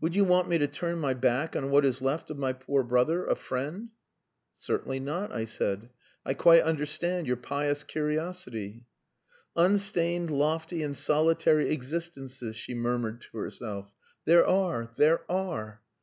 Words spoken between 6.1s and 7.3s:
"I quite understand